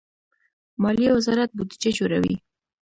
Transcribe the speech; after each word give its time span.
مالیې 0.81 1.09
وزارت 1.17 1.49
بودجه 1.57 1.91
جوړوي 1.97 2.35